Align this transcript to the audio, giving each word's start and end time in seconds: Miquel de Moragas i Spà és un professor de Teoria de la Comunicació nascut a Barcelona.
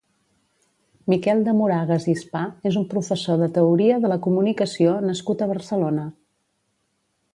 Miquel 1.11 1.43
de 1.47 1.53
Moragas 1.57 2.07
i 2.13 2.15
Spà 2.21 2.41
és 2.69 2.79
un 2.81 2.87
professor 2.93 3.37
de 3.43 3.49
Teoria 3.59 4.01
de 4.07 4.11
la 4.15 4.19
Comunicació 4.29 4.95
nascut 5.11 5.45
a 5.47 5.53
Barcelona. 5.53 6.11